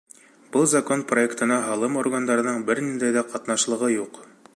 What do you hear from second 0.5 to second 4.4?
Был закон проектына һалым органдарының бер ниндәй ҙә ҡатнашлығы юҡ.